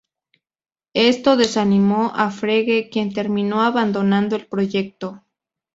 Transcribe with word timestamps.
Esto 0.95 1.37
desanimó 1.37 2.11
a 2.15 2.31
Frege, 2.31 2.89
quien 2.89 3.13
terminó 3.13 3.61
abandonando 3.61 4.35
el 4.35 4.47
proyecto. 4.47 5.23